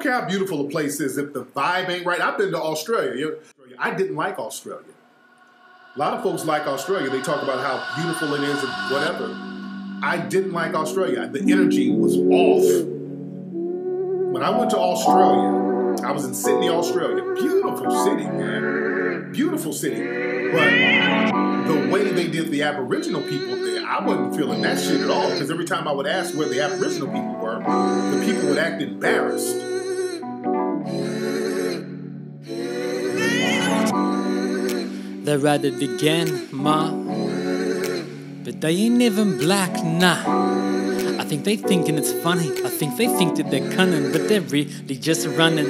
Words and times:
don't 0.00 0.12
care 0.12 0.20
how 0.20 0.26
beautiful 0.26 0.66
a 0.66 0.70
place 0.70 1.00
is 1.00 1.18
if 1.18 1.32
the 1.32 1.44
vibe 1.44 1.90
ain't 1.90 2.06
right. 2.06 2.20
I've 2.20 2.38
been 2.38 2.52
to 2.52 2.60
Australia. 2.60 3.34
I 3.78 3.92
didn't 3.92 4.16
like 4.16 4.38
Australia. 4.38 4.84
A 5.94 5.98
lot 5.98 6.14
of 6.14 6.22
folks 6.22 6.44
like 6.44 6.66
Australia. 6.66 7.10
They 7.10 7.20
talk 7.20 7.42
about 7.42 7.60
how 7.60 8.02
beautiful 8.02 8.34
it 8.34 8.42
is 8.42 8.62
and 8.62 8.72
whatever. 8.90 9.36
I 10.02 10.16
didn't 10.28 10.52
like 10.52 10.74
Australia. 10.74 11.28
The 11.28 11.40
energy 11.52 11.90
was 11.90 12.16
off. 12.16 12.86
When 14.32 14.42
I 14.42 14.50
went 14.56 14.70
to 14.70 14.78
Australia, 14.78 16.02
I 16.02 16.12
was 16.12 16.24
in 16.24 16.32
Sydney, 16.32 16.70
Australia. 16.70 17.34
Beautiful 17.34 18.04
city, 18.04 18.24
man. 18.24 19.32
Beautiful 19.32 19.72
city. 19.72 19.96
But 20.52 21.66
the 21.66 21.88
way 21.92 22.10
they 22.10 22.28
did 22.28 22.50
the 22.50 22.62
Aboriginal 22.62 23.20
people 23.22 23.56
there, 23.56 23.84
I 23.86 24.02
wasn't 24.04 24.34
feeling 24.36 24.62
that 24.62 24.78
shit 24.78 25.00
at 25.02 25.10
all. 25.10 25.30
Because 25.30 25.50
every 25.50 25.66
time 25.66 25.86
I 25.86 25.92
would 25.92 26.06
ask 26.06 26.34
where 26.34 26.48
the 26.48 26.62
Aboriginal 26.62 27.08
people 27.08 27.34
were, 27.34 27.58
the 27.58 28.22
people 28.24 28.48
would 28.48 28.58
act 28.58 28.80
embarrassed. 28.80 29.69
They're 35.30 35.46
at 35.46 35.64
it 35.64 35.80
again, 35.80 36.48
ma. 36.50 36.90
But 36.90 38.60
they 38.60 38.74
ain't 38.74 39.00
even 39.00 39.38
black, 39.38 39.70
nah. 39.84 40.24
I 41.20 41.24
think 41.24 41.44
they 41.44 41.54
thinking 41.54 41.96
it's 41.98 42.12
funny. 42.14 42.50
I 42.64 42.68
think 42.68 42.96
they 42.96 43.06
think 43.06 43.36
that 43.36 43.48
they're 43.48 43.70
cunning, 43.70 44.10
but 44.10 44.28
they're 44.28 44.40
really 44.40 44.96
just 44.96 45.28
running 45.28 45.68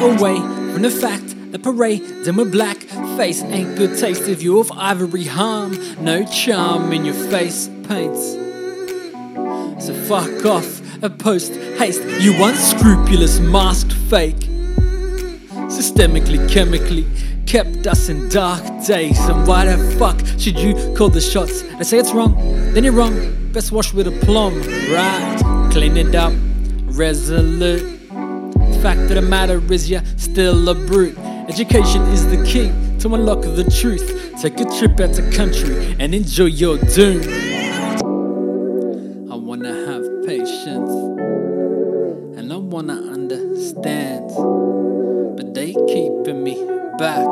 away 0.00 0.36
from 0.72 0.82
the 0.82 0.90
fact 0.90 1.34
that 1.50 1.64
parades 1.64 2.28
and 2.28 2.36
with 2.36 2.52
black 2.52 2.76
face 3.16 3.42
ain't 3.42 3.76
good 3.76 3.98
taste 3.98 4.28
if 4.28 4.40
you 4.40 4.60
of 4.60 4.70
ivory 4.70 5.24
harm. 5.24 5.76
No 6.00 6.24
charm 6.24 6.92
in 6.92 7.04
your 7.04 7.16
face 7.28 7.68
paints. 7.88 8.34
So 9.84 9.94
fuck 10.06 10.46
off, 10.46 10.80
a 11.02 11.10
post 11.10 11.54
haste, 11.76 12.04
you 12.22 12.34
unscrupulous 12.34 13.40
masked 13.40 13.94
fake. 13.94 14.48
Systemically, 15.72 16.48
chemically, 16.48 17.04
kept 17.52 17.86
us 17.86 18.08
in 18.08 18.30
dark 18.30 18.62
days. 18.86 19.18
And 19.28 19.46
why 19.46 19.66
the 19.66 19.76
fuck 19.98 20.18
should 20.40 20.58
you 20.58 20.72
call 20.96 21.10
the 21.10 21.20
shots? 21.20 21.62
I 21.78 21.82
say 21.82 21.98
it's 21.98 22.14
wrong, 22.14 22.34
then 22.72 22.82
you're 22.82 22.94
wrong. 22.94 23.14
Best 23.52 23.72
wash 23.72 23.92
with 23.92 24.06
a 24.06 24.24
plum, 24.24 24.58
right? 24.90 25.68
Clean 25.70 25.94
it 25.98 26.14
up, 26.14 26.32
resolute. 26.96 28.08
The 28.08 28.78
fact 28.80 29.00
of 29.00 29.16
the 29.16 29.20
matter 29.20 29.60
is, 29.70 29.90
you're 29.90 30.02
still 30.16 30.66
a 30.66 30.74
brute. 30.74 31.18
Education 31.46 32.00
is 32.04 32.26
the 32.26 32.42
key 32.42 32.72
to 33.00 33.14
unlock 33.14 33.42
the 33.42 33.64
truth. 33.78 34.06
Take 34.40 34.58
a 34.58 34.64
trip 34.78 34.98
out 34.98 35.12
the 35.12 35.30
country 35.36 35.94
and 36.00 36.14
enjoy 36.14 36.46
your 36.46 36.78
doom. 36.78 37.20
I 39.30 39.34
wanna 39.34 39.74
have 39.88 40.04
patience 40.24 40.90
and 42.38 42.50
I 42.50 42.56
wanna 42.56 42.94
understand, 42.94 44.30
but 45.36 45.54
they 45.54 45.72
keeping 45.72 46.42
me 46.42 46.54
back 46.98 47.26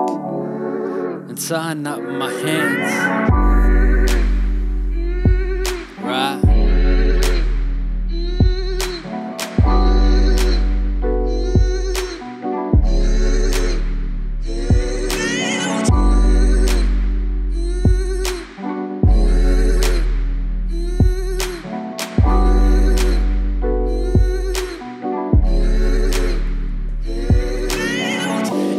and 1.29 1.39
tying 1.41 1.87
up 1.87 2.01
my 2.01 2.33
hands. 2.33 3.90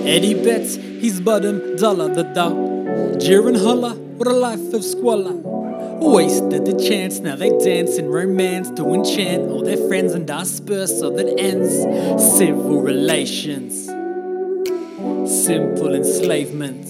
Eddie 0.03 0.33
Betts, 0.33 0.75
he's 0.75 1.21
bottom 1.21 1.75
dollar 1.75 2.13
the 2.13 2.23
dog. 2.23 2.55
Jiren 3.21 3.61
Holla, 3.61 3.93
what 3.93 4.27
a 4.27 4.33
life 4.33 4.73
of 4.73 4.83
squalor. 4.83 5.35
Wasted 6.01 6.65
the 6.65 6.73
chance, 6.83 7.19
now 7.19 7.35
they 7.35 7.49
dance 7.59 7.97
in 7.97 8.09
romance 8.09 8.71
to 8.71 8.93
enchant 8.93 9.49
all 9.51 9.61
their 9.61 9.77
friends 9.87 10.13
and 10.13 10.25
disperse 10.25 10.99
so 10.99 11.11
that 11.11 11.39
ends 11.39 11.71
civil 12.35 12.81
relations. 12.81 13.85
Simple 15.45 15.93
enslavement. 15.93 16.87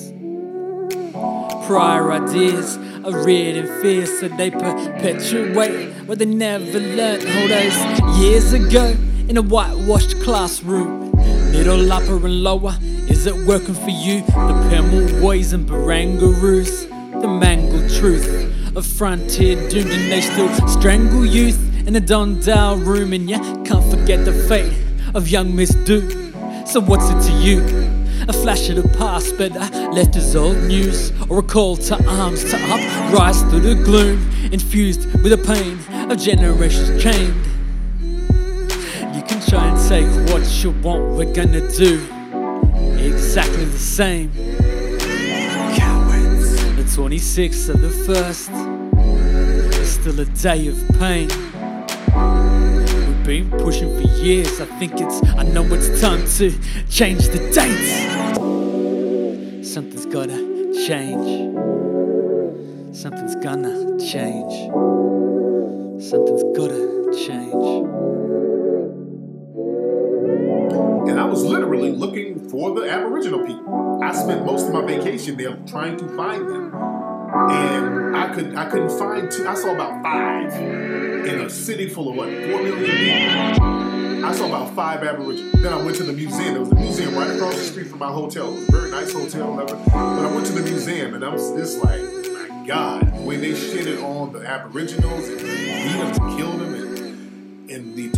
Prior 1.68 2.14
ideas 2.14 2.78
are 3.04 3.26
reared 3.26 3.58
in 3.58 3.82
fear, 3.82 4.06
so 4.06 4.30
they 4.30 4.52
perpetuate 4.52 5.92
what 6.06 6.18
they 6.18 6.26
never 6.26 6.80
learned 6.80 7.28
all 7.28 7.48
those 7.50 8.20
years 8.22 8.54
ago 8.54 8.96
in 9.28 9.36
a 9.36 9.42
whitewashed 9.42 10.22
classroom. 10.22 11.11
Middle, 11.62 11.94
upper, 11.94 12.16
and 12.16 12.44
lower, 12.44 12.76
is 13.08 13.28
it 13.28 13.36
working 13.46 13.76
for 13.76 13.92
you? 13.92 14.22
The 14.22 14.56
Pemulwuys 14.72 15.54
and 15.54 15.70
Barangaroos, 15.70 16.90
the 17.22 17.28
mangled 17.28 17.88
truth 17.92 18.76
of 18.76 18.84
frontier 18.84 19.70
doomed, 19.70 19.92
and 19.92 20.12
they 20.12 20.22
still 20.22 20.50
strangle 20.68 21.24
youth 21.24 21.60
in 21.86 21.96
a 21.96 22.00
Don 22.00 22.40
Dale 22.40 22.78
room, 22.78 23.14
and 23.14 23.30
you 23.30 23.38
can't 23.64 23.86
forget 23.92 24.26
the 24.26 24.34
fate 24.50 24.74
of 25.14 25.28
young 25.28 25.56
Miss 25.56 25.72
Dhu. 25.86 26.68
So, 26.68 26.82
what's 26.82 27.08
it 27.12 27.32
to 27.32 27.38
you? 27.40 27.60
A 28.28 28.34
flash 28.34 28.68
of 28.70 28.82
the 28.82 28.98
past, 28.98 29.38
but 29.38 29.56
I 29.56 29.92
left 29.92 30.16
as 30.16 30.36
old 30.36 30.58
news, 30.64 31.12
or 31.30 31.38
a 31.38 31.44
call 31.44 31.78
to 31.78 32.10
arms 32.10 32.44
to 32.46 32.58
uprise 32.58 33.40
through 33.44 33.60
the 33.60 33.76
gloom, 33.76 34.28
infused 34.52 35.06
with 35.22 35.30
the 35.30 35.38
pain 35.38 35.78
of 36.10 36.18
generations 36.18 37.04
chained. 37.04 37.51
Take 39.92 40.08
what 40.32 40.64
you 40.64 40.72
want, 40.84 41.04
we're 41.18 41.34
gonna 41.34 41.70
do 41.72 41.96
exactly 42.98 43.66
the 43.66 43.78
same. 43.78 44.32
Cowards. 45.76 46.56
The 46.78 46.86
26th 46.96 47.68
of 47.68 47.82
the 47.82 47.90
1st 48.08 48.52
is 49.82 49.92
still 49.92 50.18
a 50.22 50.26
day 50.48 50.68
of 50.68 50.78
pain. 50.98 51.28
We've 53.06 53.24
been 53.26 53.52
pushing 53.52 53.94
for 53.98 54.08
years, 54.24 54.62
I 54.62 54.66
think 54.80 54.94
it's, 54.96 55.22
I 55.36 55.44
know 55.44 55.66
it's 55.74 56.00
time 56.00 56.26
to 56.38 56.52
change 56.90 57.28
the 57.28 57.40
dates. 57.52 57.92
Something's 59.74 60.06
gotta 60.06 60.40
change. 60.88 61.30
Something's 62.96 63.36
gonna 63.44 64.00
change. 64.00 64.54
Something's 66.02 66.44
gotta 66.56 67.12
change. 67.28 67.92
And 70.72 71.20
I 71.20 71.26
was 71.26 71.44
literally 71.44 71.92
looking 71.92 72.50
for 72.50 72.74
the 72.74 72.90
Aboriginal 72.90 73.46
people. 73.46 74.00
I 74.04 74.14
spent 74.14 74.46
most 74.46 74.68
of 74.68 74.74
my 74.74 74.86
vacation 74.86 75.38
there 75.38 75.56
trying 75.68 75.98
to 75.98 76.08
find 76.16 76.48
them. 76.50 76.74
And 76.74 78.16
I 78.18 78.34
could 78.34 78.56
I 78.56 78.70
couldn't 78.70 78.98
find 78.98 79.32
two. 79.32 79.48
I 79.48 79.56
saw 79.56 79.74
about 79.74 80.04
five 80.04 80.54
in 80.56 81.42
a 81.42 81.50
city 81.50 81.88
full 81.88 82.10
of 82.10 82.16
what, 82.16 82.28
four 82.28 82.62
million 82.62 82.80
people? 82.80 84.26
I 84.26 84.34
saw 84.34 84.48
about 84.48 84.74
five 84.76 85.04
Aboriginals. 85.04 85.62
Then 85.62 85.74
I 85.74 85.78
went 85.78 85.98
to 85.98 86.04
the 86.04 86.14
museum. 86.14 86.54
There 86.54 86.62
was 86.62 86.72
a 86.72 86.76
museum 86.76 87.16
right 87.16 87.30
across 87.30 87.56
the 87.56 87.64
street 87.64 87.88
from 87.88 88.00
my 88.00 88.12
hotel. 88.12 88.50
It 88.50 88.60
was 88.60 88.70
a 88.70 88.72
very 88.72 88.92
nice 88.92 89.14
hotel, 89.14 89.54
whatever. 89.54 89.80
But 89.86 90.26
I 90.26 90.34
went 90.34 90.46
to 90.48 90.54
the 90.54 90.62
museum 90.62 91.14
and 91.14 91.26
I 91.26 91.30
was 91.30 91.52
just 91.52 91.84
like, 91.84 92.02
my 92.02 92.66
God, 92.68 93.26
when 93.26 93.42
they 93.42 93.52
shitted 93.52 94.04
on 94.04 94.34
the 94.34 94.46
Aboriginals 94.46 95.28
and 95.28 95.40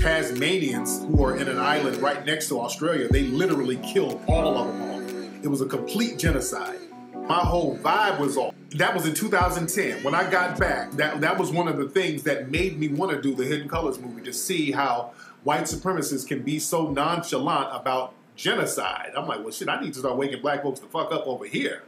Tasmanians, 0.04 1.00
who 1.06 1.24
are 1.24 1.38
in 1.38 1.48
an 1.48 1.58
island 1.58 1.96
right 2.00 2.26
next 2.26 2.50
to 2.50 2.60
Australia, 2.60 3.08
they 3.08 3.24
literally 3.24 3.78
killed 3.78 4.22
all 4.28 4.58
of 4.58 4.68
them 4.68 4.82
off. 4.82 5.44
It 5.46 5.48
was 5.48 5.62
a 5.62 5.66
complete 5.66 6.20
genocide. 6.20 6.78
My 7.26 7.40
whole 7.40 7.78
vibe 7.78 8.20
was 8.20 8.36
off. 8.36 8.54
That 8.72 8.94
was 8.94 9.08
in 9.08 9.14
2010. 9.14 10.04
When 10.04 10.14
I 10.14 10.30
got 10.30 10.60
back, 10.60 10.92
that, 10.98 11.22
that 11.22 11.38
was 11.38 11.52
one 11.52 11.70
of 11.70 11.78
the 11.78 11.88
things 11.88 12.22
that 12.24 12.52
made 12.52 12.78
me 12.78 12.90
want 12.90 13.14
to 13.14 13.22
do 13.22 13.34
the 13.34 13.46
Hidden 13.46 13.70
Colors 13.70 13.98
movie 13.98 14.22
to 14.24 14.34
see 14.34 14.74
how 14.74 15.14
white 15.46 15.64
supremacists 15.64 16.28
can 16.28 16.42
be 16.42 16.60
so 16.60 16.90
nonchalant 16.92 17.70
about 17.72 18.14
genocide. 18.36 19.14
I'm 19.16 19.26
like, 19.26 19.40
well, 19.40 19.52
shit, 19.52 19.70
I 19.70 19.80
need 19.80 19.94
to 19.94 20.00
start 20.00 20.18
waking 20.18 20.42
black 20.42 20.64
folks 20.64 20.82
the 20.82 20.88
fuck 20.88 21.14
up 21.14 21.28
over 21.28 21.46
here. 21.46 21.82